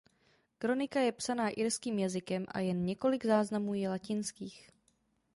Kronika 0.57 0.99
je 1.01 1.11
psaná 1.11 1.49
irským 1.49 1.99
jazykem 1.99 2.45
a 2.47 2.59
jen 2.59 2.85
několik 2.85 3.25
záznamů 3.25 3.73
je 3.73 3.89
latinských. 3.89 4.69